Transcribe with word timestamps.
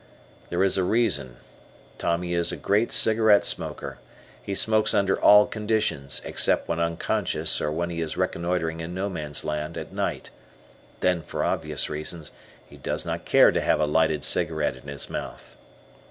There 0.49 0.63
is 0.63 0.79
a 0.79 0.83
reason. 0.83 1.37
Tommy 1.99 2.33
is 2.33 2.51
a 2.51 2.57
great 2.57 2.91
cigarette 2.91 3.45
smoker. 3.45 3.99
He 4.41 4.55
smokes 4.55 4.95
under 4.95 5.15
all 5.21 5.45
conditions, 5.45 6.23
except 6.25 6.67
when 6.67 6.79
unconscious 6.79 7.61
or 7.61 7.71
when 7.71 7.91
he 7.91 8.01
is 8.01 8.17
reconnoitering 8.17 8.79
in 8.79 8.95
No 8.95 9.09
Man's 9.09 9.45
Land 9.45 9.77
at 9.77 9.93
night. 9.93 10.31
Then, 11.01 11.21
for 11.21 11.43
obvious 11.43 11.87
reasons, 11.87 12.31
he 12.65 12.77
does 12.77 13.05
not 13.05 13.25
care 13.25 13.51
to 13.51 13.61
have 13.61 13.79
a 13.79 13.85
lighted 13.85 14.23
cigarette 14.23 14.75
in 14.75 14.87
his 14.87 15.07
mouth. 15.07 15.55